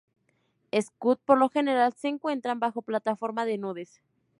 [0.75, 4.01] Scud por lo general se encuentran bajo plataforma de nubes.